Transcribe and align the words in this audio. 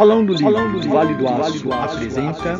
Salão 0.00 0.24
do 0.24 0.32
Livro, 0.32 0.54
Salão 0.54 0.72
do 0.72 0.88
Vale 0.88 1.14
do 1.14 1.28
Aço, 1.28 1.70
apresenta... 1.70 2.58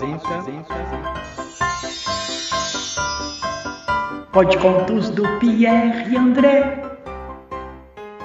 Pode 4.31 4.59
contos 4.59 5.09
do 5.09 5.23
Pierre 5.39 6.19
André. 6.19 6.83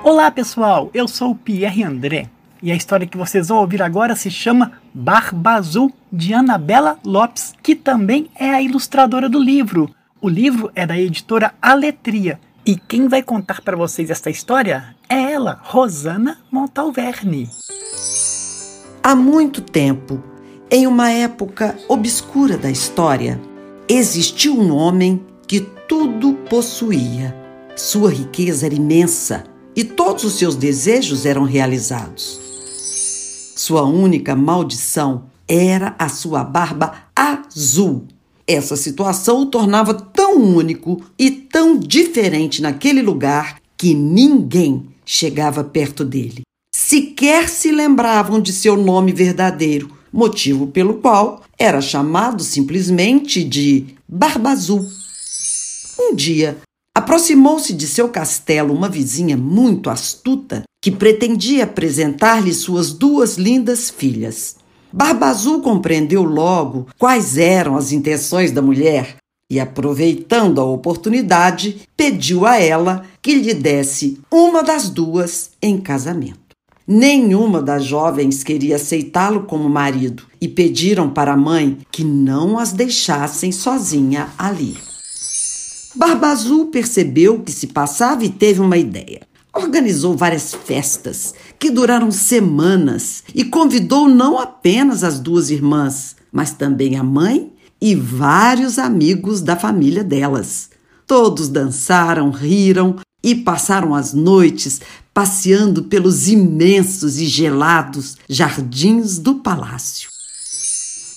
Olá 0.03 0.29
pessoal, 0.29 0.91
eu 0.93 1.07
sou 1.07 1.31
o 1.31 1.35
Pierre 1.35 1.81
André 1.81 2.27
e 2.61 2.73
a 2.73 2.75
história 2.75 3.07
que 3.07 3.15
vocês 3.15 3.47
vão 3.47 3.59
ouvir 3.59 3.81
agora 3.81 4.17
se 4.17 4.29
chama 4.29 4.73
Barba 4.93 5.51
Azul 5.51 5.93
de 6.11 6.33
Anabela 6.33 6.99
Lopes, 7.05 7.53
que 7.63 7.73
também 7.73 8.29
é 8.37 8.49
a 8.49 8.61
ilustradora 8.61 9.29
do 9.29 9.41
livro. 9.41 9.89
O 10.19 10.27
livro 10.27 10.69
é 10.75 10.85
da 10.85 10.99
editora 10.99 11.53
Aletria 11.61 12.37
e 12.65 12.75
quem 12.75 13.07
vai 13.07 13.23
contar 13.23 13.61
para 13.61 13.77
vocês 13.77 14.09
esta 14.09 14.29
história 14.29 14.93
é 15.07 15.31
ela, 15.31 15.61
Rosana 15.63 16.37
Montalverne. 16.51 17.47
Há 19.07 19.15
muito 19.15 19.61
tempo, 19.61 20.19
em 20.67 20.87
uma 20.87 21.11
época 21.11 21.77
obscura 21.87 22.57
da 22.57 22.71
história, 22.71 23.39
existiu 23.87 24.59
um 24.59 24.73
homem 24.73 25.23
que 25.45 25.59
tudo 25.59 26.33
possuía. 26.49 27.35
Sua 27.75 28.09
riqueza 28.09 28.65
era 28.65 28.73
imensa 28.73 29.43
e 29.75 29.83
todos 29.83 30.23
os 30.23 30.39
seus 30.39 30.55
desejos 30.55 31.23
eram 31.23 31.43
realizados. 31.43 32.41
Sua 33.55 33.83
única 33.83 34.35
maldição 34.35 35.25
era 35.47 35.93
a 35.99 36.09
sua 36.09 36.43
barba 36.43 36.91
azul. 37.15 38.07
Essa 38.47 38.75
situação 38.75 39.41
o 39.41 39.45
tornava 39.45 39.93
tão 39.93 40.35
único 40.41 40.99
e 41.15 41.29
tão 41.29 41.77
diferente 41.77 42.59
naquele 42.59 43.03
lugar 43.03 43.61
que 43.77 43.93
ninguém 43.93 44.87
chegava 45.05 45.63
perto 45.63 46.03
dele 46.03 46.41
sequer 46.75 47.47
se 47.47 47.71
lembravam 47.71 48.41
de 48.41 48.51
seu 48.51 48.75
nome 48.75 49.13
verdadeiro, 49.13 49.89
motivo 50.11 50.67
pelo 50.67 50.95
qual 50.95 51.41
era 51.57 51.79
chamado 51.79 52.43
simplesmente 52.43 53.45
de 53.45 53.95
Barba 54.05 54.49
Azul. 54.49 54.85
Um 55.97 56.13
dia, 56.13 56.57
aproximou-se 56.93 57.71
de 57.71 57.87
seu 57.87 58.09
castelo 58.09 58.73
uma 58.73 58.89
vizinha 58.89 59.37
muito 59.37 59.89
astuta 59.89 60.63
que 60.83 60.91
pretendia 60.91 61.63
apresentar-lhe 61.63 62.53
suas 62.53 62.91
duas 62.91 63.37
lindas 63.37 63.89
filhas. 63.89 64.57
Barba 64.91 65.27
Azul 65.27 65.61
compreendeu 65.61 66.23
logo 66.23 66.87
quais 66.99 67.37
eram 67.37 67.77
as 67.77 67.93
intenções 67.93 68.51
da 68.51 68.61
mulher 68.61 69.15
e, 69.49 69.61
aproveitando 69.61 70.59
a 70.59 70.65
oportunidade, 70.65 71.87
pediu 71.95 72.45
a 72.45 72.59
ela 72.59 73.05
que 73.21 73.33
lhe 73.33 73.53
desse 73.53 74.19
uma 74.29 74.61
das 74.61 74.89
duas 74.89 75.51
em 75.61 75.79
casamento. 75.79 76.44
Nenhuma 76.87 77.63
das 77.63 77.83
jovens 77.83 78.43
queria 78.43 78.75
aceitá-lo 78.75 79.43
como 79.45 79.67
marido 79.67 80.23
e 80.39 80.47
pediram 80.47 81.09
para 81.09 81.33
a 81.33 81.37
mãe 81.37 81.79
que 81.91 82.03
não 82.03 82.59
as 82.59 82.71
deixassem 82.71 83.51
sozinha 83.51 84.29
ali. 84.37 84.77
Barba 85.95 86.27
Azul 86.27 86.67
percebeu 86.67 87.35
o 87.35 87.41
que 87.41 87.51
se 87.51 87.67
passava 87.67 88.23
e 88.23 88.29
teve 88.29 88.61
uma 88.61 88.77
ideia. 88.77 89.21
Organizou 89.51 90.15
várias 90.15 90.53
festas 90.53 91.33
que 91.57 91.71
duraram 91.71 92.11
semanas 92.11 93.23
e 93.33 93.43
convidou 93.43 94.07
não 94.07 94.37
apenas 94.37 95.03
as 95.03 95.19
duas 95.19 95.49
irmãs, 95.49 96.15
mas 96.31 96.51
também 96.51 96.97
a 96.97 97.03
mãe 97.03 97.51
e 97.81 97.95
vários 97.95 98.77
amigos 98.77 99.41
da 99.41 99.55
família 99.55 100.03
delas. 100.03 100.69
Todos 101.07 101.47
dançaram, 101.47 102.29
riram 102.29 102.97
e 103.23 103.33
passaram 103.33 103.95
as 103.95 104.13
noites 104.13 104.81
passeando 105.15 105.83
pelos 105.83 106.27
imensos 106.27 107.19
e 107.21 107.25
gelados 107.25 108.17
jardins 108.27 109.17
do 109.17 109.35
palácio. 109.35 110.09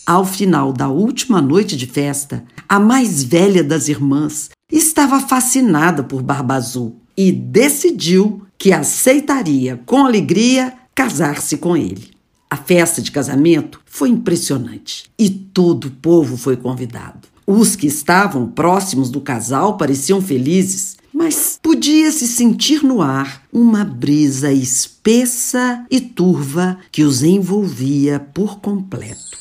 Ao 0.07 0.25
final 0.25 0.73
da 0.73 0.89
última 0.89 1.43
noite 1.43 1.77
de 1.77 1.85
festa, 1.85 2.45
a 2.69 2.79
mais 2.79 3.25
velha 3.25 3.65
das 3.65 3.89
irmãs 3.89 4.51
estava 4.71 5.19
fascinada 5.19 6.05
por 6.05 6.23
Barba 6.23 6.55
Azul 6.55 7.01
e 7.17 7.33
decidiu 7.33 8.47
que 8.57 8.73
aceitaria 8.73 9.83
com 9.85 10.07
alegria 10.07 10.75
casar-se 10.95 11.57
com 11.57 11.77
ele. 11.77 12.13
A 12.49 12.57
festa 12.57 13.03
de 13.03 13.11
casamento 13.11 13.81
foi 13.85 14.11
impressionante 14.11 15.11
e 15.19 15.29
todo 15.29 15.87
o 15.87 15.91
povo 15.91 16.37
foi 16.37 16.57
convidado. 16.57 17.27
Os 17.45 17.75
que 17.75 17.89
estavam 17.89 18.47
próximos 18.47 19.11
do 19.11 19.21
casal 19.21 19.77
pareciam 19.77 20.23
felizes 20.23 20.97
mas 21.19 21.59
podia-se 21.61 22.29
sentir 22.29 22.85
no 22.85 23.03
ar 23.03 23.43
uma 23.53 23.85
brisa 23.85 24.53
espessa 24.53 25.85
e 25.91 26.01
turva 26.01 26.79
que 26.93 27.03
os 27.03 27.25
envolvia 27.25 28.21
por 28.21 28.61
completo. 28.61 29.37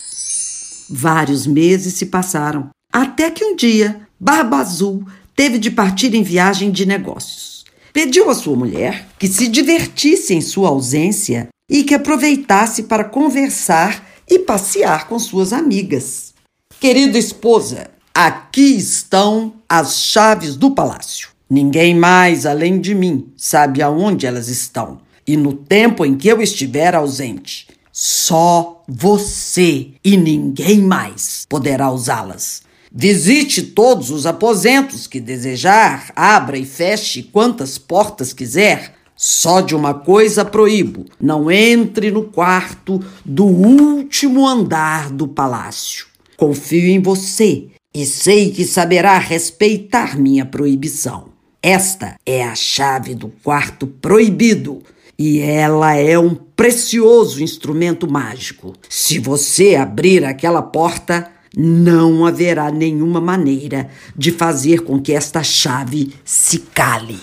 Vários 0.90 1.46
meses 1.46 1.94
se 1.94 2.08
passaram, 2.08 2.70
até 2.92 3.30
que 3.30 3.46
um 3.46 3.56
dia 3.56 4.02
Barba 4.20 4.58
Azul 4.58 5.06
teve 5.36 5.60
de 5.60 5.70
partir 5.70 6.16
em 6.16 6.24
viagem 6.24 6.72
de 6.72 6.84
negócios. 6.84 7.64
Pediu 7.94 8.28
à 8.28 8.34
sua 8.34 8.56
mulher 8.56 9.08
que 9.20 9.28
se 9.28 9.48
divertisse 9.48 10.34
em 10.34 10.42
sua 10.42 10.70
ausência 10.70 11.48
e 11.70 11.84
que 11.84 11.94
aproveitasse 11.94 12.84
para 12.84 13.04
conversar 13.04 14.04
e 14.28 14.40
passear 14.40 15.08
com 15.08 15.20
suas 15.20 15.54
amigas. 15.54 16.34
Querida 16.80 17.20
esposa, 17.20 17.92
aqui 18.16 18.76
estão 18.76 19.54
as 19.70 20.00
chaves 20.00 20.56
do 20.56 20.72
palácio. 20.72 21.37
Ninguém 21.50 21.96
mais, 21.96 22.46
além 22.46 22.80
de 22.80 22.94
mim, 22.94 23.32
sabe 23.38 23.82
aonde 23.82 24.26
elas 24.26 24.50
estão. 24.50 25.00
E 25.26 25.38
no 25.38 25.54
tempo 25.54 26.06
em 26.06 26.16
que 26.16 26.28
eu 26.28 26.42
estiver 26.42 26.94
ausente, 26.94 27.68
só 27.92 28.84
você 28.88 29.90
e 30.04 30.16
ninguém 30.18 30.82
mais 30.82 31.46
poderá 31.50 31.90
usá-las. 31.90 32.62
Visite 32.92 33.62
todos 33.62 34.10
os 34.10 34.26
aposentos 34.26 35.08
que 35.08 35.20
desejar, 35.20 36.12
abra 36.16 36.58
e 36.58 36.66
feche 36.66 37.24
quantas 37.24 37.78
portas 37.78 38.34
quiser. 38.34 38.94
Só 39.16 39.62
de 39.62 39.76
uma 39.76 39.94
coisa 39.94 40.46
proíbo: 40.46 41.06
não 41.20 41.50
entre 41.50 42.12
no 42.12 42.24
quarto 42.24 43.04
do 43.26 43.46
último 43.46 44.48
andar 44.48 45.10
do 45.10 45.28
palácio. 45.28 46.06
Confio 46.38 46.88
em 46.88 47.02
você 47.02 47.68
e 47.94 48.06
sei 48.06 48.52
que 48.52 48.64
saberá 48.64 49.18
respeitar 49.18 50.20
minha 50.20 50.46
proibição. 50.46 51.27
Esta 51.70 52.16
é 52.26 52.46
a 52.46 52.56
chave 52.56 53.14
do 53.14 53.28
quarto 53.44 53.88
proibido 53.88 54.82
e 55.20 55.42
ela 55.42 55.96
é 55.96 56.18
um 56.18 56.34
precioso 56.34 57.44
instrumento 57.44 58.10
mágico. 58.10 58.74
Se 58.88 59.20
você 59.20 59.76
abrir 59.76 60.24
aquela 60.24 60.62
porta, 60.62 61.30
não 61.54 62.26
haverá 62.26 62.72
nenhuma 62.72 63.20
maneira 63.20 63.90
de 64.16 64.32
fazer 64.32 64.84
com 64.84 64.98
que 65.02 65.12
esta 65.12 65.44
chave 65.44 66.14
se 66.24 66.60
cale. 66.74 67.20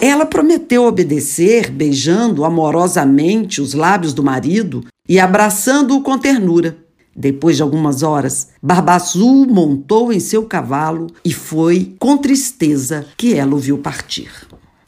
Ela 0.00 0.24
prometeu 0.24 0.86
obedecer, 0.86 1.70
beijando 1.70 2.46
amorosamente 2.46 3.60
os 3.60 3.74
lábios 3.74 4.14
do 4.14 4.24
marido 4.24 4.86
e 5.06 5.20
abraçando-o 5.20 6.00
com 6.00 6.16
ternura. 6.16 6.78
Depois 7.20 7.56
de 7.56 7.64
algumas 7.64 8.04
horas, 8.04 8.50
Barba 8.62 8.94
Azul 8.94 9.44
montou 9.44 10.12
em 10.12 10.20
seu 10.20 10.44
cavalo 10.44 11.08
e 11.24 11.32
foi 11.32 11.96
com 11.98 12.16
tristeza 12.16 13.06
que 13.16 13.34
ela 13.34 13.56
o 13.56 13.58
viu 13.58 13.78
partir. 13.78 14.30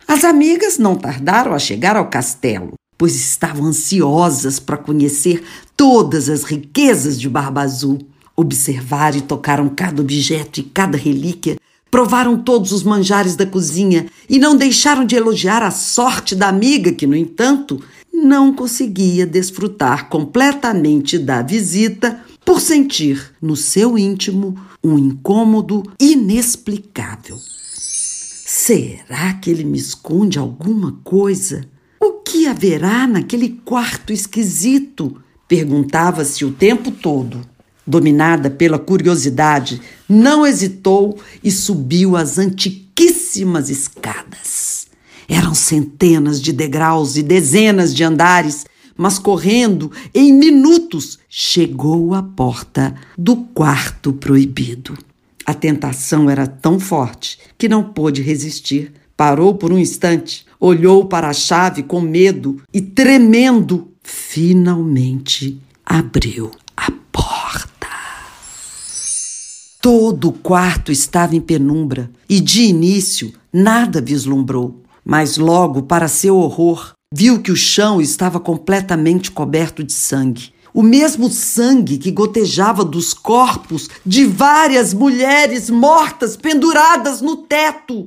As 0.06 0.22
amigas 0.22 0.78
não 0.78 0.94
tardaram 0.94 1.52
a 1.52 1.58
chegar 1.58 1.96
ao 1.96 2.08
castelo, 2.08 2.74
pois 2.96 3.16
estavam 3.16 3.66
ansiosas 3.66 4.60
para 4.60 4.76
conhecer 4.76 5.42
todas 5.76 6.28
as 6.28 6.44
riquezas 6.44 7.18
de 7.18 7.28
Barba 7.28 7.62
Azul. 7.62 7.98
Observaram 8.36 9.18
e 9.18 9.22
tocaram 9.22 9.68
cada 9.68 10.00
objeto 10.00 10.60
e 10.60 10.62
cada 10.62 10.96
relíquia, 10.96 11.56
provaram 11.90 12.40
todos 12.40 12.70
os 12.70 12.84
manjares 12.84 13.34
da 13.34 13.44
cozinha 13.44 14.06
e 14.28 14.38
não 14.38 14.54
deixaram 14.54 15.04
de 15.04 15.16
elogiar 15.16 15.64
a 15.64 15.72
sorte 15.72 16.36
da 16.36 16.46
amiga 16.46 16.92
que, 16.92 17.08
no 17.08 17.16
entanto, 17.16 17.82
não 18.12 18.52
conseguia 18.52 19.26
desfrutar 19.26 20.08
completamente 20.08 21.18
da 21.18 21.42
visita 21.42 22.22
por 22.44 22.60
sentir 22.60 23.32
no 23.40 23.56
seu 23.56 23.96
íntimo 23.96 24.58
um 24.82 24.98
incômodo 24.98 25.82
inexplicável. 25.98 27.38
Será 28.52 29.34
que 29.34 29.50
ele 29.50 29.64
me 29.64 29.78
esconde 29.78 30.38
alguma 30.38 30.98
coisa? 31.04 31.64
O 32.00 32.14
que 32.14 32.46
haverá 32.46 33.06
naquele 33.06 33.60
quarto 33.64 34.12
esquisito? 34.12 35.22
Perguntava-se 35.46 36.44
o 36.44 36.52
tempo 36.52 36.90
todo. 36.90 37.40
Dominada 37.86 38.50
pela 38.50 38.78
curiosidade, 38.78 39.80
não 40.08 40.46
hesitou 40.46 41.18
e 41.42 41.50
subiu 41.50 42.16
as 42.16 42.38
antiquíssimas 42.38 43.68
escadas. 43.68 44.79
Eram 45.30 45.54
centenas 45.54 46.42
de 46.42 46.52
degraus 46.52 47.16
e 47.16 47.22
dezenas 47.22 47.94
de 47.94 48.02
andares, 48.02 48.66
mas 48.96 49.16
correndo, 49.16 49.92
em 50.12 50.32
minutos, 50.32 51.20
chegou 51.28 52.14
à 52.14 52.20
porta 52.20 52.96
do 53.16 53.36
quarto 53.36 54.12
proibido. 54.12 54.98
A 55.46 55.54
tentação 55.54 56.28
era 56.28 56.48
tão 56.48 56.80
forte 56.80 57.38
que 57.56 57.68
não 57.68 57.84
pôde 57.84 58.22
resistir. 58.22 58.92
Parou 59.16 59.54
por 59.54 59.72
um 59.72 59.78
instante, 59.78 60.44
olhou 60.58 61.04
para 61.04 61.28
a 61.28 61.32
chave 61.32 61.84
com 61.84 62.00
medo 62.00 62.60
e, 62.74 62.80
tremendo, 62.80 63.86
finalmente 64.02 65.60
abriu 65.86 66.50
a 66.76 66.90
porta. 67.12 67.86
Todo 69.80 70.30
o 70.30 70.32
quarto 70.32 70.90
estava 70.90 71.36
em 71.36 71.40
penumbra 71.40 72.10
e, 72.28 72.40
de 72.40 72.62
início, 72.62 73.32
nada 73.52 74.00
vislumbrou. 74.00 74.82
Mas 75.10 75.36
logo, 75.36 75.82
para 75.82 76.06
seu 76.06 76.36
horror, 76.36 76.92
viu 77.12 77.42
que 77.42 77.50
o 77.50 77.56
chão 77.56 78.00
estava 78.00 78.38
completamente 78.38 79.32
coberto 79.32 79.82
de 79.82 79.92
sangue. 79.92 80.52
O 80.72 80.84
mesmo 80.84 81.28
sangue 81.28 81.98
que 81.98 82.12
gotejava 82.12 82.84
dos 82.84 83.12
corpos 83.12 83.90
de 84.06 84.24
várias 84.24 84.94
mulheres 84.94 85.68
mortas 85.68 86.36
penduradas 86.36 87.20
no 87.20 87.38
teto. 87.38 88.06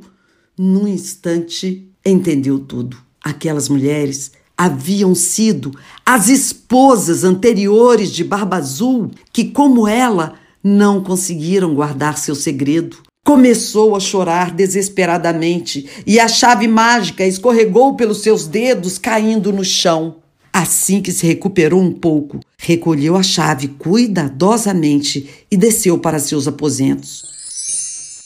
Num 0.58 0.88
instante, 0.88 1.92
entendeu 2.06 2.58
tudo. 2.58 2.96
Aquelas 3.22 3.68
mulheres 3.68 4.32
haviam 4.58 5.14
sido 5.14 5.78
as 6.06 6.30
esposas 6.30 7.26
anteriores 7.26 8.12
de 8.12 8.24
Barba 8.24 8.56
Azul, 8.56 9.12
que, 9.34 9.44
como 9.44 9.90
ela, 9.90 10.36
não 10.64 11.04
conseguiram 11.04 11.76
guardar 11.76 12.18
seu 12.18 12.34
segredo. 12.34 12.96
Começou 13.26 13.96
a 13.96 14.02
chorar 14.02 14.52
desesperadamente 14.52 15.88
e 16.06 16.20
a 16.20 16.28
chave 16.28 16.68
mágica 16.68 17.26
escorregou 17.26 17.96
pelos 17.96 18.22
seus 18.22 18.48
dedos, 18.48 18.98
caindo 18.98 19.54
no 19.54 19.64
chão. 19.64 20.18
Assim 20.52 21.02
que 21.02 21.12
se 21.12 21.26
recuperou 21.26 21.82
um 21.82 21.92
pouco, 21.92 22.42
recolheu 22.58 23.16
a 23.16 23.24
chave 23.24 23.70
cuidadosamente 23.70 25.30
e 25.50 25.56
desceu 25.56 25.98
para 25.98 26.20
seus 26.20 26.50
aposentos. 26.50 27.24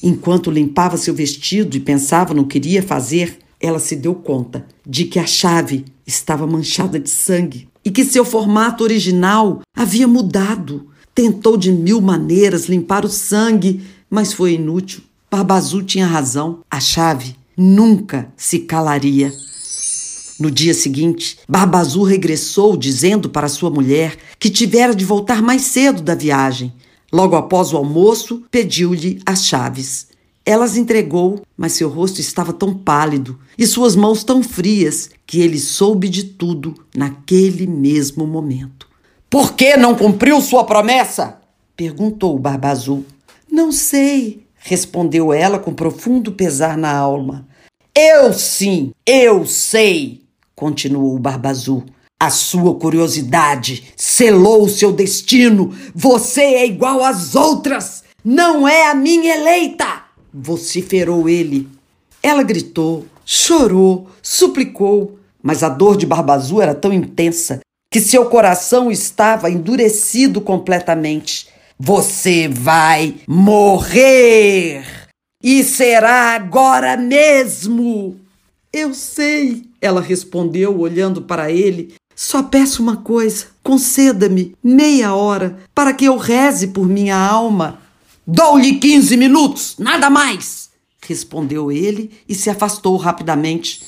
Enquanto 0.01 0.49
limpava 0.49 0.97
seu 0.97 1.13
vestido 1.13 1.77
e 1.77 1.79
pensava 1.79 2.33
no 2.33 2.47
que 2.47 2.57
iria 2.57 2.81
fazer, 2.81 3.37
ela 3.61 3.79
se 3.79 3.95
deu 3.95 4.15
conta 4.15 4.65
de 4.85 5.05
que 5.05 5.19
a 5.19 5.27
chave 5.27 5.85
estava 6.07 6.47
manchada 6.47 6.99
de 6.99 7.09
sangue 7.09 7.69
e 7.85 7.91
que 7.91 8.03
seu 8.03 8.25
formato 8.25 8.83
original 8.83 9.61
havia 9.75 10.07
mudado. 10.07 10.87
Tentou 11.13 11.55
de 11.55 11.71
mil 11.71 11.99
maneiras 12.01 12.65
limpar 12.65 13.05
o 13.05 13.09
sangue, 13.09 13.81
mas 14.09 14.33
foi 14.33 14.53
inútil. 14.53 15.01
Barba 15.29 15.55
Azul 15.55 15.83
tinha 15.83 16.05
razão. 16.05 16.59
A 16.69 16.79
chave 16.79 17.35
nunca 17.55 18.31
se 18.37 18.59
calaria. 18.59 19.33
No 20.39 20.51
dia 20.51 20.73
seguinte, 20.73 21.39
Barba 21.49 21.79
Azul 21.79 22.03
regressou 22.03 22.77
dizendo 22.77 23.29
para 23.29 23.49
sua 23.49 23.71
mulher 23.71 24.17
que 24.39 24.49
tivera 24.49 24.93
de 24.93 25.03
voltar 25.03 25.41
mais 25.41 25.63
cedo 25.63 26.01
da 26.01 26.13
viagem. 26.13 26.73
Logo 27.11 27.35
após 27.35 27.73
o 27.73 27.77
almoço, 27.77 28.43
pediu-lhe 28.51 29.19
as 29.25 29.45
chaves. 29.45 30.07
Elas 30.45 30.77
entregou, 30.77 31.41
mas 31.57 31.73
seu 31.73 31.89
rosto 31.89 32.21
estava 32.21 32.53
tão 32.53 32.73
pálido 32.73 33.37
e 33.57 33.65
suas 33.65 33.95
mãos 33.95 34.23
tão 34.23 34.43
frias 34.43 35.09
que 35.25 35.41
ele 35.41 35.59
soube 35.59 36.07
de 36.07 36.23
tudo 36.23 36.73
naquele 36.95 37.67
mesmo 37.67 38.25
momento. 38.25 38.87
Por 39.29 39.53
que 39.53 39.75
não 39.75 39.95
cumpriu 39.95 40.39
sua 40.39 40.63
promessa? 40.63 41.41
perguntou 41.75 42.39
Barba 42.39 42.69
Azul. 42.69 43.03
Não 43.57 43.71
sei, 43.71 44.45
respondeu 44.55 45.33
ela 45.33 45.57
com 45.57 45.73
profundo 45.73 46.31
pesar 46.31 46.77
na 46.77 46.95
alma. 46.95 47.47
Eu 47.95 48.31
sim, 48.31 48.91
eu 49.03 49.47
sei, 49.47 50.21
continuou 50.55 51.15
o 51.15 51.19
Barba 51.19 51.49
Azul. 51.49 51.83
A 52.19 52.29
sua 52.29 52.75
curiosidade 52.75 53.91
selou 53.95 54.61
o 54.61 54.69
seu 54.69 54.91
destino. 54.91 55.75
Você 55.95 56.41
é 56.41 56.67
igual 56.67 57.03
às 57.03 57.33
outras. 57.33 58.03
Não 58.23 58.67
é 58.67 58.91
a 58.91 58.93
minha 58.93 59.35
eleita 59.35 60.03
vociferou 60.31 61.27
ele. 61.27 61.67
Ela 62.21 62.43
gritou, 62.43 63.07
chorou, 63.25 64.07
suplicou, 64.21 65.17
mas 65.41 65.63
a 65.63 65.69
dor 65.69 65.97
de 65.97 66.05
Barba 66.05 66.35
Azul 66.35 66.61
era 66.61 66.75
tão 66.75 66.93
intensa 66.93 67.59
que 67.91 67.99
seu 67.99 68.25
coração 68.29 68.91
estava 68.91 69.49
endurecido 69.49 70.41
completamente. 70.41 71.56
Você 71.79 72.47
vai 72.47 73.17
morrer! 73.27 74.83
E 75.43 75.63
será 75.63 76.33
agora 76.33 76.97
mesmo! 76.97 78.19
Eu 78.73 78.95
sei, 78.95 79.63
ela 79.79 80.01
respondeu, 80.01 80.79
olhando 80.79 81.21
para 81.21 81.51
ele. 81.51 81.93
Só 82.15 82.41
peço 82.41 82.81
uma 82.81 82.97
coisa: 82.97 83.45
conceda-me 83.61 84.55
meia 84.63 85.13
hora 85.13 85.59
para 85.75 85.93
que 85.93 86.05
eu 86.05 86.17
reze 86.17 86.69
por 86.69 86.87
minha 86.87 87.15
alma. 87.15 87.79
Dou-lhe 88.25 88.79
quinze 88.79 89.15
minutos, 89.15 89.75
nada 89.77 90.09
mais! 90.09 90.71
Respondeu 91.07 91.71
ele 91.71 92.09
e 92.27 92.33
se 92.33 92.49
afastou 92.49 92.97
rapidamente. 92.97 93.83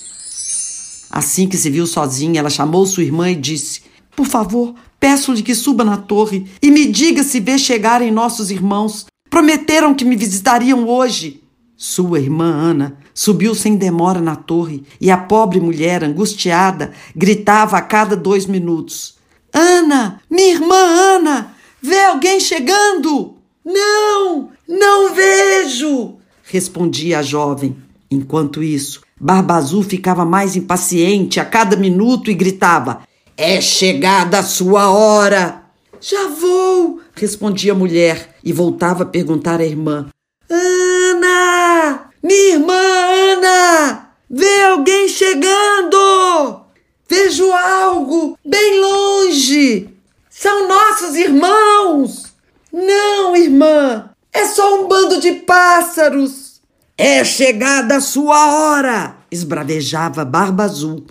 Assim 1.09 1.47
que 1.47 1.57
se 1.57 1.71
viu 1.71 1.87
sozinha, 1.87 2.39
ela 2.39 2.51
chamou 2.51 2.85
sua 2.85 3.03
irmã 3.03 3.31
e 3.31 3.35
disse: 3.35 3.81
Por 4.15 4.27
favor, 4.27 4.75
peço-lhe 4.99 5.41
que 5.41 5.55
suba 5.55 5.83
na 5.83 5.97
torre 5.97 6.45
e 6.61 6.69
me 6.69 6.85
diga 6.85 7.23
se 7.23 7.39
vê 7.39 7.57
chegarem 7.57 8.11
nossos 8.11 8.51
irmãos. 8.51 9.05
Prometeram 9.29 9.93
que 9.93 10.03
me 10.03 10.15
visitariam 10.15 10.87
hoje. 10.87 11.41
Sua 11.77 12.19
irmã 12.19 12.45
Ana 12.45 12.97
subiu 13.13 13.55
sem 13.55 13.77
demora 13.77 14.19
na 14.19 14.35
torre 14.35 14.83
e 14.99 15.09
a 15.09 15.17
pobre 15.17 15.59
mulher, 15.61 16.03
angustiada, 16.03 16.91
gritava 17.15 17.77
a 17.77 17.81
cada 17.81 18.15
dois 18.15 18.45
minutos: 18.45 19.15
Ana, 19.53 20.19
minha 20.29 20.51
irmã 20.51 20.75
Ana, 20.75 21.53
vê 21.81 22.03
alguém 22.03 22.39
chegando! 22.39 23.35
Não, 23.63 24.49
não 24.67 25.13
vejo! 25.13 26.17
respondia 26.43 27.19
a 27.19 27.21
jovem. 27.21 27.75
Enquanto 28.11 28.63
isso, 28.63 29.01
Barba 29.19 29.55
Azul 29.55 29.83
ficava 29.83 30.25
mais 30.25 30.55
impaciente 30.55 31.39
a 31.39 31.45
cada 31.45 31.75
minuto 31.75 32.31
e 32.31 32.33
gritava: 32.33 33.01
É 33.41 33.61
chegada 33.61 34.39
a 34.39 34.43
sua 34.43 34.91
hora! 34.91 35.63
Já 36.01 36.27
vou! 36.27 36.99
respondia 37.15 37.71
a 37.71 37.75
mulher 37.75 38.35
e 38.43 38.51
voltava 38.51 39.03
a 39.03 39.05
perguntar 39.05 39.61
à 39.61 39.65
irmã: 39.65 40.07
Ana! 40.49 42.09
Minha 42.21 42.55
irmã 42.55 42.73
Ana! 42.73 44.09
Vê 44.29 44.63
alguém 44.63 45.07
chegando! 45.07 46.65
Vejo 47.07 47.49
algo 47.53 48.37
bem 48.45 48.81
longe! 48.81 49.87
São 50.29 50.67
nossos 50.67 51.15
irmãos! 51.15 52.33
Não, 52.73 53.37
irmã, 53.37 54.09
é 54.33 54.47
só 54.47 54.81
um 54.81 54.87
bando 54.89 55.17
de 55.21 55.31
pássaros. 55.31 56.59
É 56.97 57.23
chegada 57.23 57.95
a 57.95 58.01
sua 58.01 58.53
hora, 58.53 59.15
esbravejava 59.31 60.25
Barba 60.25 60.65
Azul. 60.65 61.05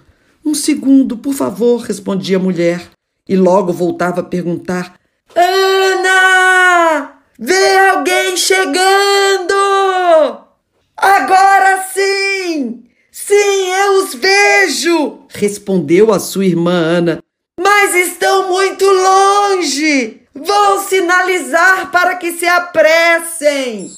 Um 0.48 0.54
segundo, 0.54 1.18
por 1.18 1.34
favor, 1.34 1.82
respondia 1.82 2.38
a 2.38 2.40
mulher, 2.40 2.88
e 3.28 3.36
logo 3.36 3.70
voltava 3.70 4.22
a 4.22 4.24
perguntar: 4.24 4.98
Ana! 5.36 7.20
Vê 7.38 7.76
alguém 7.90 8.34
chegando! 8.34 9.52
Agora 10.96 11.84
sim! 11.92 12.82
Sim, 13.12 13.34
eu 13.34 14.02
os 14.02 14.14
vejo! 14.14 15.18
respondeu 15.28 16.14
a 16.14 16.18
sua 16.18 16.46
irmã 16.46 16.72
Ana. 16.72 17.22
Mas 17.60 17.94
estão 17.94 18.48
muito 18.48 18.86
longe! 18.86 20.22
Vou 20.34 20.78
sinalizar 20.78 21.90
para 21.90 22.16
que 22.16 22.32
se 22.32 22.46
apressem! 22.46 23.92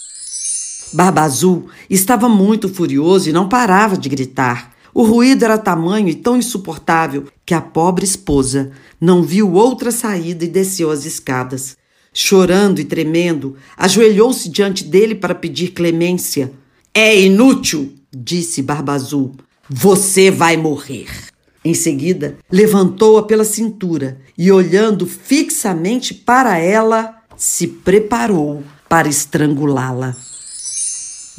Barba 0.92 1.22
Azul 1.22 1.70
estava 1.88 2.28
muito 2.28 2.68
furioso 2.68 3.30
e 3.30 3.32
não 3.32 3.48
parava 3.48 3.96
de 3.96 4.08
gritar. 4.08 4.69
O 4.92 5.02
ruído 5.02 5.44
era 5.44 5.58
tamanho 5.58 6.08
e 6.08 6.14
tão 6.14 6.36
insuportável 6.36 7.24
que 7.46 7.54
a 7.54 7.60
pobre 7.60 8.04
esposa 8.04 8.72
não 9.00 9.22
viu 9.22 9.52
outra 9.52 9.90
saída 9.90 10.44
e 10.44 10.48
desceu 10.48 10.90
as 10.90 11.04
escadas. 11.04 11.76
Chorando 12.12 12.80
e 12.80 12.84
tremendo, 12.84 13.56
ajoelhou-se 13.76 14.48
diante 14.48 14.84
dele 14.84 15.14
para 15.14 15.34
pedir 15.34 15.68
clemência. 15.68 16.52
É 16.92 17.18
inútil, 17.20 17.94
disse 18.12 18.62
Barba 18.62 18.94
Azul. 18.94 19.32
Você 19.68 20.30
vai 20.30 20.56
morrer. 20.56 21.08
Em 21.64 21.74
seguida, 21.74 22.36
levantou-a 22.50 23.22
pela 23.22 23.44
cintura 23.44 24.18
e, 24.36 24.50
olhando 24.50 25.06
fixamente 25.06 26.12
para 26.14 26.58
ela, 26.58 27.16
se 27.36 27.66
preparou 27.66 28.64
para 28.88 29.08
estrangulá-la. 29.08 30.16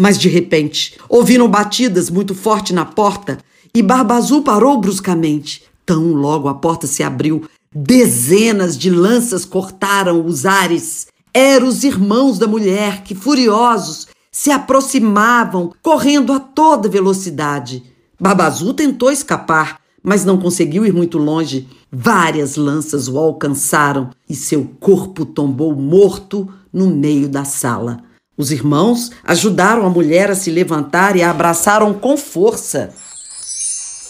Mas 0.02 0.18
de 0.18 0.28
repente, 0.28 0.98
ouviram 1.08 1.48
batidas 1.48 2.10
muito 2.10 2.34
forte 2.34 2.74
na 2.74 2.84
porta 2.84 3.38
e 3.72 3.84
Barba 3.84 4.16
Azul 4.16 4.42
parou 4.42 4.82
bruscamente. 4.82 5.62
Tão 5.86 6.14
logo 6.14 6.48
a 6.48 6.56
porta 6.56 6.88
se 6.88 7.04
abriu, 7.04 7.44
dezenas 7.72 8.76
de 8.76 8.90
lanças 8.90 9.46
cortaram 9.46 10.26
os 10.26 10.44
ares. 10.44 11.06
Eram 11.32 11.68
os 11.68 11.84
irmãos 11.84 12.40
da 12.40 12.48
mulher 12.48 13.04
que, 13.04 13.14
furiosos, 13.14 14.08
se 14.32 14.50
aproximavam, 14.50 15.72
correndo 15.84 16.34
a 16.34 16.40
toda 16.40 16.90
velocidade. 16.90 17.84
Barba 18.20 18.46
Azul 18.46 18.74
tentou 18.74 19.12
escapar, 19.12 19.80
mas 20.02 20.26
não 20.26 20.40
conseguiu 20.40 20.84
ir 20.84 20.94
muito 20.94 21.20
longe. 21.20 21.68
Várias 21.92 22.56
lanças 22.56 23.08
o 23.08 23.20
alcançaram 23.20 24.10
e 24.28 24.34
seu 24.34 24.68
corpo 24.80 25.28
tombou 25.28 25.76
morto 25.76 26.52
no 26.74 26.88
meio 26.88 27.30
da 27.30 27.46
sala. 27.46 28.04
Os 28.42 28.52
irmãos 28.52 29.12
ajudaram 29.24 29.86
a 29.86 29.90
mulher 29.92 30.32
a 30.32 30.34
se 30.34 30.50
levantar 30.50 31.16
e 31.16 31.22
a 31.22 31.30
abraçaram 31.30 31.94
com 31.94 32.18
força. 32.18 32.92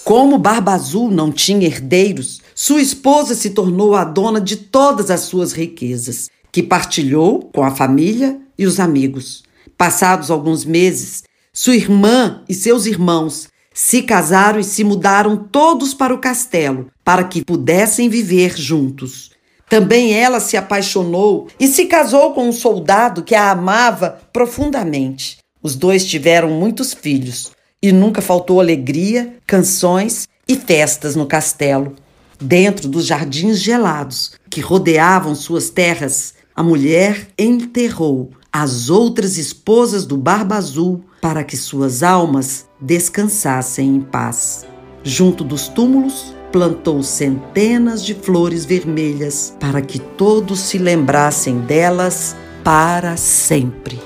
Como 0.05 0.37
Barba 0.37 0.71
Azul 0.71 1.11
não 1.11 1.33
tinha 1.33 1.67
herdeiros, 1.67 2.39
sua 2.55 2.81
esposa 2.81 3.35
se 3.35 3.49
tornou 3.49 3.93
a 3.93 4.05
dona 4.05 4.39
de 4.39 4.55
todas 4.55 5.11
as 5.11 5.19
suas 5.19 5.51
riquezas, 5.51 6.29
que 6.49 6.63
partilhou 6.63 7.49
com 7.53 7.61
a 7.61 7.71
família 7.71 8.39
e 8.57 8.65
os 8.65 8.79
amigos. 8.79 9.43
Passados 9.77 10.31
alguns 10.31 10.63
meses, 10.63 11.23
sua 11.51 11.75
irmã 11.75 12.41
e 12.47 12.53
seus 12.53 12.85
irmãos 12.85 13.49
se 13.73 14.01
casaram 14.01 14.61
e 14.61 14.63
se 14.63 14.85
mudaram 14.85 15.35
todos 15.35 15.93
para 15.93 16.13
o 16.13 16.19
castelo, 16.19 16.87
para 17.03 17.25
que 17.25 17.43
pudessem 17.43 18.07
viver 18.07 18.55
juntos. 18.55 19.31
Também 19.71 20.13
ela 20.13 20.41
se 20.41 20.57
apaixonou 20.57 21.47
e 21.57 21.65
se 21.65 21.85
casou 21.85 22.33
com 22.33 22.49
um 22.49 22.51
soldado 22.51 23.23
que 23.23 23.33
a 23.33 23.51
amava 23.51 24.19
profundamente. 24.33 25.37
Os 25.63 25.77
dois 25.77 26.05
tiveram 26.05 26.49
muitos 26.49 26.93
filhos 26.93 27.53
e 27.81 27.89
nunca 27.93 28.21
faltou 28.21 28.59
alegria, 28.59 29.37
canções 29.47 30.27
e 30.45 30.57
festas 30.57 31.15
no 31.15 31.25
castelo. 31.25 31.95
Dentro 32.37 32.89
dos 32.89 33.05
jardins 33.05 33.59
gelados 33.59 34.33
que 34.49 34.59
rodeavam 34.59 35.33
suas 35.33 35.69
terras, 35.69 36.33
a 36.53 36.61
mulher 36.61 37.29
enterrou 37.39 38.31
as 38.51 38.89
outras 38.89 39.37
esposas 39.37 40.05
do 40.05 40.17
Barba 40.17 40.57
Azul 40.57 41.05
para 41.21 41.45
que 41.45 41.55
suas 41.55 42.03
almas 42.03 42.65
descansassem 42.77 43.87
em 43.87 44.01
paz. 44.01 44.65
Junto 45.01 45.45
dos 45.45 45.69
túmulos, 45.69 46.33
plantou 46.51 47.01
centenas 47.01 48.03
de 48.03 48.13
flores 48.13 48.65
vermelhas 48.65 49.55
para 49.59 49.81
que 49.81 49.99
todos 49.99 50.59
se 50.59 50.77
lembrassem 50.77 51.59
delas 51.59 52.35
para 52.63 53.15
sempre. 53.17 53.99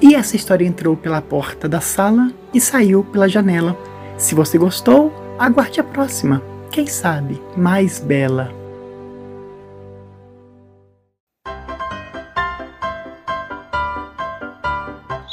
E 0.00 0.14
essa 0.14 0.36
história 0.36 0.66
entrou 0.66 0.96
pela 0.96 1.22
porta 1.22 1.68
da 1.68 1.80
sala 1.80 2.30
e 2.52 2.60
saiu 2.60 3.02
pela 3.04 3.28
janela. 3.28 3.76
Se 4.18 4.34
você 4.34 4.58
gostou, 4.58 5.12
aguarde 5.38 5.80
a 5.80 5.84
próxima. 5.84 6.42
Quem 6.70 6.86
sabe 6.86 7.40
mais 7.56 8.00
bela. 8.00 8.52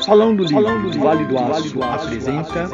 Salão 0.01 0.35
do 0.35 0.43
Livro, 0.43 0.63
Salão 0.63 0.81
do 0.81 0.99
Vale 0.99 1.25
do 1.25 1.37
Aço, 1.37 1.83
apresenta... 1.83 2.69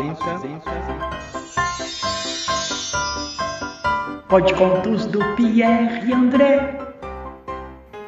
Podcontos 4.29 5.05
do 5.05 5.19
Pierre 5.37 6.11
André. 6.11 6.77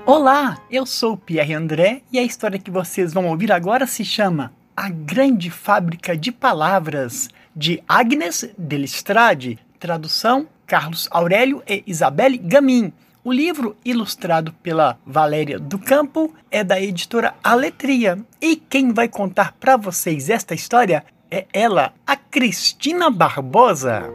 Olá, 0.05 0.57
eu 0.69 0.85
sou 0.85 1.13
o 1.13 1.17
Pierre 1.17 1.53
André 1.53 2.01
e 2.11 2.19
a 2.19 2.23
história 2.23 2.59
que 2.59 2.69
vocês 2.69 3.13
vão 3.13 3.29
ouvir 3.29 3.53
agora 3.53 3.87
se 3.87 4.03
chama 4.03 4.51
A 4.75 4.89
Grande 4.89 5.49
Fábrica 5.49 6.17
de 6.17 6.29
Palavras, 6.29 7.29
de 7.55 7.81
Agnes 7.87 8.49
Delistrade, 8.57 9.57
tradução 9.79 10.45
Carlos 10.67 11.07
Aurélio 11.09 11.63
e 11.65 11.83
Isabelle 11.87 12.37
Gamin. 12.37 12.91
O 13.23 13.31
livro, 13.31 13.77
ilustrado 13.85 14.51
pela 14.61 14.99
Valéria 15.05 15.57
do 15.57 15.79
Campo, 15.79 16.35
é 16.51 16.65
da 16.65 16.81
editora 16.81 17.33
Aletria. 17.41 18.19
E 18.41 18.57
quem 18.57 18.91
vai 18.91 19.07
contar 19.07 19.53
para 19.53 19.77
vocês 19.77 20.29
esta 20.29 20.53
história 20.53 21.05
é 21.31 21.45
ela, 21.53 21.93
a 22.05 22.17
Cristina 22.17 23.09
Barbosa. 23.09 24.11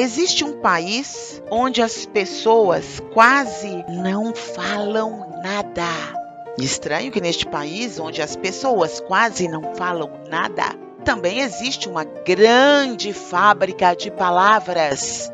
Existe 0.00 0.42
um 0.44 0.62
país 0.62 1.42
onde 1.50 1.82
as 1.82 2.06
pessoas 2.06 3.02
quase 3.12 3.84
não 3.86 4.34
falam 4.34 5.30
nada. 5.42 5.84
Estranho 6.58 7.12
que 7.12 7.20
neste 7.20 7.44
país, 7.44 7.98
onde 7.98 8.22
as 8.22 8.34
pessoas 8.34 8.98
quase 9.00 9.46
não 9.46 9.74
falam 9.74 10.10
nada, 10.30 10.74
também 11.04 11.40
existe 11.40 11.86
uma 11.86 12.04
grande 12.04 13.12
fábrica 13.12 13.94
de 13.94 14.10
palavras. 14.10 15.30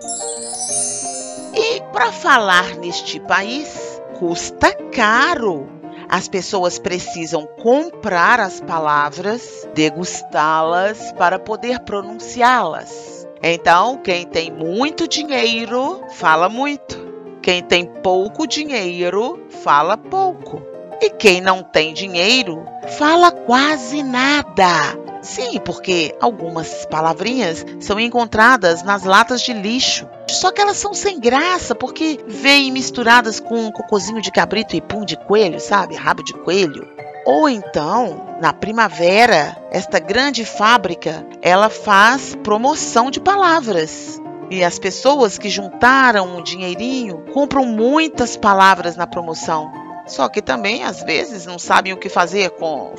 E 1.54 1.80
para 1.92 2.11
falar 2.11 2.75
neste 2.75 3.20
país, 3.20 4.02
custa 4.18 4.75
caro. 4.92 5.68
As 6.08 6.26
pessoas 6.26 6.76
precisam 6.76 7.46
comprar 7.62 8.40
as 8.40 8.61
palavras, 8.61 9.64
degustá-las 9.75 11.12
para 11.12 11.38
poder 11.38 11.78
pronunciá-las. 11.85 13.15
Então, 13.42 13.98
quem 13.98 14.26
tem 14.26 14.50
muito 14.50 15.06
dinheiro 15.06 16.02
fala 16.14 16.48
muito. 16.48 17.06
Quem 17.42 17.62
tem 17.62 17.86
pouco 17.86 18.46
dinheiro 18.46 19.46
fala 19.62 19.96
pouco. 19.96 20.62
E 21.00 21.10
quem 21.10 21.40
não 21.40 21.62
tem 21.62 21.92
dinheiro 21.92 22.64
fala 22.98 23.30
quase 23.30 24.02
nada. 24.02 24.98
Sim, 25.22 25.60
porque 25.64 26.14
algumas 26.20 26.86
palavrinhas 26.86 27.64
são 27.80 27.98
encontradas 27.98 28.82
nas 28.82 29.04
latas 29.04 29.42
de 29.42 29.52
lixo. 29.52 30.08
Só 30.30 30.50
que 30.50 30.60
elas 30.60 30.76
são 30.76 30.94
sem 30.94 31.20
graça, 31.20 31.74
porque 31.74 32.18
vêm 32.26 32.70
misturadas 32.70 33.40
com 33.40 33.70
cocôzinho 33.70 34.22
de 34.22 34.30
cabrito 34.30 34.76
e 34.76 34.80
pum 34.80 35.04
de 35.04 35.16
coelho, 35.16 35.60
sabe? 35.60 35.94
Rabo 35.94 36.22
de 36.22 36.32
coelho. 36.32 36.95
Ou 37.26 37.49
então, 37.49 38.37
na 38.40 38.52
primavera, 38.52 39.56
esta 39.73 39.99
grande 39.99 40.45
fábrica, 40.45 41.26
ela 41.42 41.68
faz 41.68 42.37
promoção 42.37 43.11
de 43.11 43.18
palavras. 43.18 44.23
E 44.49 44.62
as 44.62 44.78
pessoas 44.78 45.37
que 45.37 45.50
juntaram 45.50 46.37
um 46.37 46.40
dinheirinho 46.40 47.25
compram 47.35 47.64
muitas 47.64 48.37
palavras 48.37 48.95
na 48.95 49.09
promoção. 49.09 49.73
Só 50.06 50.28
que 50.28 50.40
também, 50.40 50.85
às 50.85 51.02
vezes, 51.02 51.47
não 51.47 51.59
sabem 51.59 51.92
o 51.92 51.97
que 51.97 52.09
fazer 52.09 52.50
com 52.50 52.95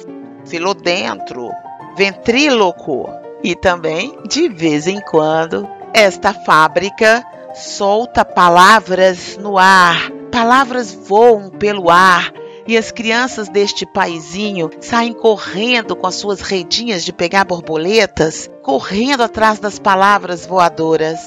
filodentro, 0.46 1.50
ventríloco. 1.96 3.10
E 3.42 3.56
também, 3.56 4.14
de 4.28 4.50
vez 4.50 4.88
em 4.88 5.00
quando, 5.00 5.66
esta 5.94 6.34
fábrica 6.34 7.24
solta 7.56 8.26
palavras 8.26 9.38
no 9.38 9.58
ar. 9.58 10.12
Palavras 10.30 10.94
voam 10.94 11.50
pelo 11.50 11.90
ar 11.90 12.30
e 12.68 12.78
as 12.78 12.92
crianças 12.92 13.48
deste 13.48 13.86
paizinho 13.86 14.70
saem 14.82 15.14
correndo 15.14 15.96
com 15.96 16.06
as 16.06 16.16
suas 16.16 16.42
redinhas 16.42 17.06
de 17.06 17.14
pegar 17.14 17.46
borboletas, 17.46 18.50
correndo 18.62 19.24
atrás 19.24 19.58
das 19.58 19.80
palavras 19.80 20.46
voadoras. 20.46 21.18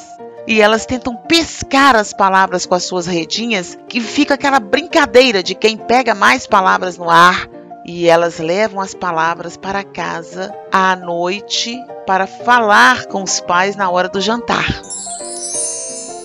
E 0.46 0.60
elas 0.60 0.84
tentam 0.84 1.16
pescar 1.16 1.96
as 1.96 2.12
palavras 2.12 2.66
com 2.66 2.74
as 2.74 2.82
suas 2.84 3.06
redinhas, 3.06 3.78
que 3.88 4.00
fica 4.00 4.34
aquela 4.34 4.60
brincadeira 4.60 5.42
de 5.42 5.54
quem 5.54 5.78
pega 5.78 6.14
mais 6.14 6.46
palavras 6.46 6.98
no 6.98 7.08
ar. 7.08 7.48
E 7.86 8.06
elas 8.06 8.38
levam 8.38 8.80
as 8.80 8.94
palavras 8.94 9.56
para 9.56 9.82
casa 9.82 10.54
à 10.70 10.94
noite 10.94 11.74
para 12.06 12.26
falar 12.26 13.06
com 13.06 13.22
os 13.22 13.40
pais 13.40 13.76
na 13.76 13.88
hora 13.88 14.08
do 14.08 14.20
jantar. 14.20 14.82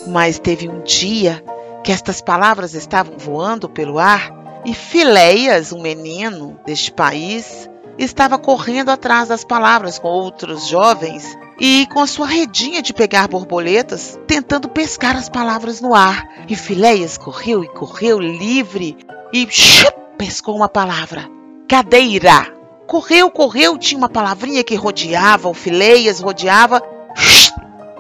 Mas 0.07 0.38
teve 0.39 0.67
um 0.67 0.81
dia 0.81 1.41
que 1.84 1.91
estas 1.91 2.19
palavras 2.19 2.74
estavam 2.74 3.17
voando 3.17 3.69
pelo 3.69 3.98
ar 3.98 4.44
e 4.65 4.74
Fileias, 4.74 5.72
um 5.72 5.81
menino 5.81 6.60
deste 6.65 6.91
país, 6.91 7.69
estava 7.98 8.38
correndo 8.38 8.89
atrás 8.89 9.29
das 9.29 9.45
palavras 9.45 10.00
com 10.00 10.07
outros 10.07 10.67
jovens 10.67 11.38
e 11.60 11.88
com 11.93 12.00
a 12.00 12.07
sua 12.07 12.25
redinha 12.25 12.81
de 12.81 12.93
pegar 12.93 13.27
borboletas, 13.27 14.19
tentando 14.27 14.67
pescar 14.67 15.15
as 15.15 15.29
palavras 15.29 15.79
no 15.79 15.93
ar. 15.93 16.27
E 16.50 16.55
Fileias 16.55 17.17
correu 17.17 17.63
e 17.63 17.69
correu 17.69 18.19
livre 18.19 18.98
e 19.31 19.48
chup, 19.50 19.93
pescou 20.17 20.55
uma 20.55 20.67
palavra: 20.67 21.29
cadeira. 21.67 22.53
Correu, 22.88 23.31
correu, 23.31 23.79
tinha 23.79 23.98
uma 23.98 24.10
palavrinha 24.10 24.63
que 24.63 24.75
rodeava, 24.75 25.50
o 25.50 25.55
Fileias 25.55 26.19
rodeava 26.19 26.81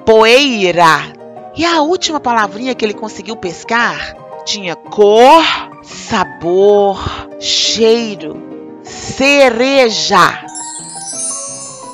poeira. 0.05 1.13
E 1.55 1.65
a 1.65 1.81
última 1.81 2.19
palavrinha 2.19 2.75
que 2.75 2.85
ele 2.85 2.93
conseguiu 2.93 3.35
pescar 3.35 4.15
tinha 4.45 4.75
cor, 4.75 5.43
sabor, 5.85 6.99
cheiro, 7.39 8.41
cereja. 8.83 10.45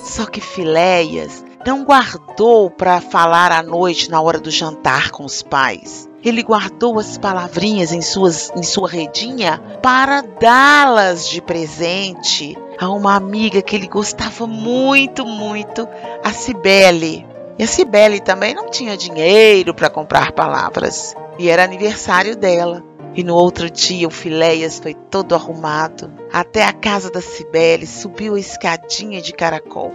Só 0.03 0.25
que 0.25 0.41
Filéias 0.41 1.43
não 1.65 1.83
guardou 1.83 2.69
para 2.69 2.99
falar 2.99 3.51
à 3.51 3.61
noite 3.61 4.09
na 4.09 4.21
hora 4.21 4.39
do 4.39 4.49
jantar 4.49 5.11
com 5.11 5.23
os 5.23 5.43
pais. 5.43 6.09
Ele 6.23 6.43
guardou 6.43 6.99
as 6.99 7.17
palavrinhas 7.17 7.91
em, 7.91 8.01
suas, 8.01 8.51
em 8.55 8.63
sua 8.63 8.87
redinha 8.87 9.59
para 9.81 10.21
dá-las 10.21 11.27
de 11.27 11.41
presente 11.41 12.57
a 12.79 12.89
uma 12.89 13.15
amiga 13.15 13.61
que 13.61 13.75
ele 13.75 13.87
gostava 13.87 14.45
muito, 14.45 15.25
muito, 15.25 15.87
a 16.23 16.31
Cibele. 16.31 17.25
E 17.57 17.63
a 17.63 17.67
Cibele 17.67 18.19
também 18.19 18.53
não 18.53 18.69
tinha 18.69 18.97
dinheiro 18.97 19.73
para 19.73 19.89
comprar 19.89 20.31
palavras 20.31 21.15
e 21.37 21.49
era 21.49 21.63
aniversário 21.63 22.35
dela. 22.35 22.90
E 23.13 23.23
no 23.23 23.35
outro 23.35 23.69
dia 23.69 24.07
o 24.07 24.11
Filéias 24.11 24.79
foi 24.79 24.93
todo 24.93 25.35
arrumado 25.35 26.11
até 26.31 26.63
a 26.63 26.71
casa 26.71 27.11
da 27.11 27.21
Cibele, 27.21 27.85
subiu 27.85 28.35
a 28.35 28.39
escadinha 28.39 29.21
de 29.21 29.33
caracol, 29.33 29.91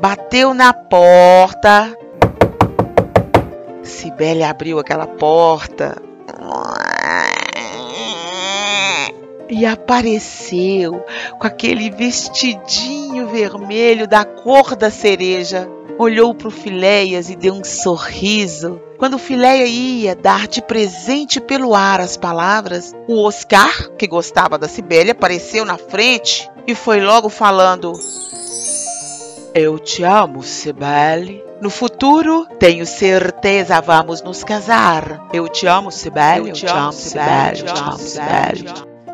bateu 0.00 0.54
na 0.54 0.72
porta. 0.72 1.96
Cibele 3.82 4.42
abriu 4.42 4.78
aquela 4.78 5.06
porta. 5.06 6.00
e 9.50 9.66
apareceu 9.66 11.04
com 11.38 11.46
aquele 11.46 11.90
vestidinho 11.90 13.28
vermelho 13.28 14.06
da 14.06 14.24
cor 14.24 14.76
da 14.76 14.90
cereja. 14.90 15.68
Olhou 16.00 16.34
para 16.34 16.48
o 16.48 16.50
Filéias 16.50 17.28
e 17.28 17.36
deu 17.36 17.52
um 17.52 17.62
sorriso. 17.62 18.80
Quando 18.96 19.16
o 19.16 19.18
Filéia 19.18 19.66
ia 19.66 20.16
dar 20.16 20.48
de 20.48 20.62
presente 20.62 21.38
pelo 21.38 21.74
ar 21.74 22.00
as 22.00 22.16
palavras, 22.16 22.94
o 23.06 23.22
Oscar, 23.22 23.90
que 23.98 24.06
gostava 24.06 24.56
da 24.56 24.66
Cibele, 24.66 25.10
apareceu 25.10 25.62
na 25.62 25.76
frente 25.76 26.50
e 26.66 26.74
foi 26.74 27.02
logo 27.02 27.28
falando: 27.28 27.92
Eu 29.54 29.78
te 29.78 30.02
amo, 30.02 30.42
Cibele. 30.42 31.44
No 31.60 31.68
futuro, 31.68 32.46
tenho 32.58 32.86
certeza 32.86 33.78
vamos 33.82 34.22
nos 34.22 34.42
casar. 34.42 35.28
Eu 35.34 35.50
te 35.50 35.66
amo, 35.66 35.90
Sibeli. 35.90 36.48
Eu 36.48 36.54
te 36.54 36.66
amo, 36.66 36.92
Sibeli. 36.92 37.60
Eu 37.60 37.74
te 37.74 37.78
amo, 37.78 37.98
Sibeli. 37.98 38.64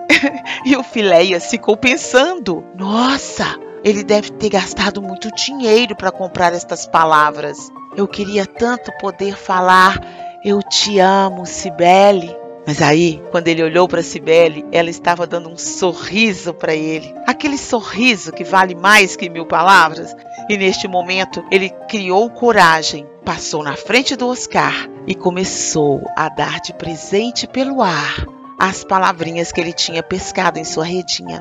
e 0.65 0.77
o 0.77 0.85
Filéias 0.85 1.51
ficou 1.51 1.77
pensando: 1.77 2.65
Nossa, 2.77 3.66
ele 3.85 4.03
deve 4.03 4.31
ter 4.33 4.51
gastado 4.51 5.01
muito 5.01 5.31
dinheiro 5.35 5.95
para 5.97 6.11
comprar 6.11 6.53
estas 6.53 6.87
palavras. 6.87 7.71
Eu 7.97 8.07
queria 8.07 8.47
tanto 8.47 8.93
poder 8.99 9.37
falar: 9.37 10.01
Eu 10.45 10.63
te 10.63 10.99
amo, 10.99 11.47
Cibele. 11.47 12.35
Mas 12.67 12.83
aí, 12.83 13.23
quando 13.31 13.47
ele 13.47 13.63
olhou 13.63 13.87
para 13.87 14.03
Cibele, 14.03 14.67
ela 14.73 14.91
estava 14.91 15.25
dando 15.25 15.49
um 15.49 15.57
sorriso 15.57 16.53
para 16.53 16.75
ele. 16.75 17.15
Aquele 17.25 17.57
sorriso 17.57 18.33
que 18.33 18.43
vale 18.43 18.75
mais 18.75 19.15
que 19.15 19.31
mil 19.31 19.47
palavras. 19.47 20.17
E 20.49 20.57
neste 20.57 20.89
momento, 20.89 21.45
ele 21.51 21.71
criou 21.89 22.29
coragem, 22.29 23.07
passou 23.25 23.63
na 23.63 23.77
frente 23.77 24.17
do 24.17 24.27
Oscar 24.27 24.89
e 25.07 25.15
começou 25.15 26.03
a 26.17 26.29
dar 26.29 26.61
de 26.61 26.73
presente 26.73 27.47
pelo 27.47 27.81
ar 27.81 28.27
as 28.59 28.83
palavrinhas 28.83 29.53
que 29.53 29.61
ele 29.61 29.73
tinha 29.73 30.03
pescado 30.03 30.59
em 30.59 30.65
sua 30.65 30.85
redinha. 30.85 31.39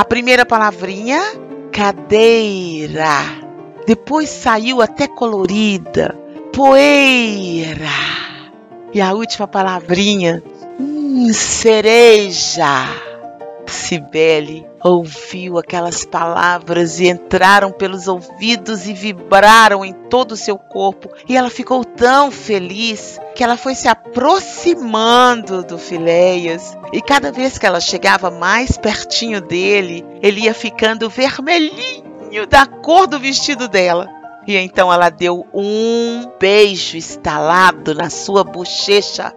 A 0.00 0.04
primeira 0.06 0.46
palavrinha, 0.46 1.20
cadeira. 1.70 3.20
Depois 3.86 4.30
saiu 4.30 4.80
até 4.80 5.06
colorida, 5.06 6.18
poeira. 6.54 7.84
E 8.94 8.98
a 9.02 9.12
última 9.12 9.46
palavrinha, 9.46 10.42
hum, 10.80 11.30
cereja. 11.34 13.09
Cibele 13.70 14.66
ouviu 14.82 15.58
aquelas 15.58 16.04
palavras 16.04 17.00
e 17.00 17.08
entraram 17.08 17.70
pelos 17.70 18.08
ouvidos 18.08 18.86
e 18.86 18.92
vibraram 18.92 19.84
em 19.84 19.92
todo 19.92 20.32
o 20.32 20.36
seu 20.36 20.58
corpo. 20.58 21.10
E 21.28 21.36
ela 21.36 21.50
ficou 21.50 21.84
tão 21.84 22.30
feliz 22.30 23.18
que 23.34 23.44
ela 23.44 23.56
foi 23.56 23.74
se 23.74 23.88
aproximando 23.88 25.62
do 25.62 25.78
Filéias. 25.78 26.76
E 26.92 27.00
cada 27.00 27.30
vez 27.30 27.58
que 27.58 27.66
ela 27.66 27.80
chegava 27.80 28.30
mais 28.30 28.76
pertinho 28.76 29.40
dele, 29.40 30.04
ele 30.22 30.42
ia 30.42 30.54
ficando 30.54 31.08
vermelhinho 31.10 32.46
da 32.48 32.66
cor 32.66 33.06
do 33.06 33.18
vestido 33.18 33.68
dela. 33.68 34.08
E 34.46 34.56
então 34.56 34.92
ela 34.92 35.10
deu 35.10 35.46
um 35.52 36.30
beijo 36.38 36.96
estalado 36.96 37.94
na 37.94 38.08
sua 38.08 38.42
bochecha. 38.42 39.32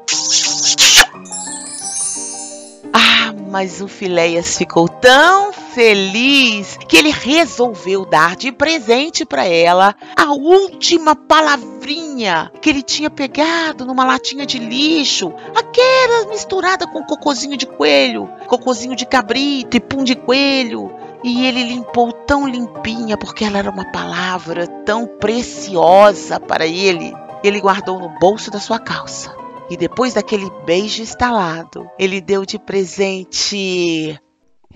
Mas 3.54 3.82
o 3.82 3.88
Filéias 3.88 4.58
ficou 4.58 4.90
tão 4.90 5.54
feliz 5.54 6.76
que 6.90 6.98
ele 6.98 7.12
resolveu 7.12 8.04
dar 8.04 8.36
de 8.36 8.52
presente 8.52 9.24
para 9.24 9.46
ela 9.46 9.96
a 10.18 10.32
última 10.32 11.16
palavrinha 11.16 12.52
que 12.60 12.72
ele 12.72 12.82
tinha 12.82 13.12
pegado 13.12 13.86
numa 13.86 14.06
latinha 14.06 14.44
de 14.44 14.58
lixo, 14.58 15.32
aquela 15.56 16.30
misturada 16.30 16.88
com 16.88 17.04
cocozinho 17.04 17.56
de 17.56 17.68
coelho, 17.68 18.28
cocozinho 18.48 18.96
de 18.96 19.06
cabrito 19.06 19.78
e 19.78 19.80
pum 19.80 20.04
de 20.04 20.16
coelho. 20.16 20.92
E 21.24 21.46
ele 21.46 21.64
limpou 21.64 22.12
tão 22.12 22.48
limpinha 22.48 23.18
porque 23.18 23.46
ela 23.46 23.60
era 23.60 23.70
uma 23.70 23.86
palavra 23.86 24.66
tão 24.84 25.06
preciosa 25.06 26.40
para 26.40 26.66
ele. 26.66 27.14
Ele 27.44 27.62
guardou 27.62 28.00
no 28.00 28.10
bolso 28.18 28.50
da 28.50 28.60
sua 28.60 28.80
calça. 28.80 29.43
E 29.70 29.78
depois 29.78 30.14
daquele 30.14 30.50
beijo 30.66 31.02
estalado, 31.02 31.90
ele 31.98 32.20
deu 32.20 32.46
de 32.46 32.60
presente 32.60 34.20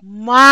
mais. 0.01 0.47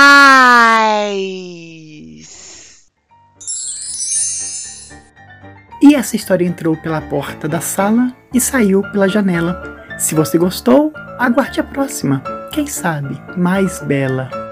E 5.82 5.95
essa 5.95 6.15
história 6.15 6.45
entrou 6.45 6.76
pela 6.78 7.02
porta 7.02 7.48
da 7.48 7.62
sala 7.62 8.15
e 8.34 8.41
saiu 8.41 8.82
pela 8.91 9.08
janela. 9.08 9.86
Se 9.98 10.15
você 10.15 10.38
gostou, 10.38 10.91
aguarde 11.17 11.60
a 11.60 11.63
próxima. 11.63 12.21
Quem 12.52 12.67
sabe 12.67 13.19
mais 13.38 13.82
bela. 13.82 14.44